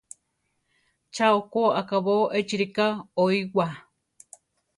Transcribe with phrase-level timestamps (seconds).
[1.13, 2.87] ¡Cha okó akábo échi rika
[3.23, 3.73] oíwaa!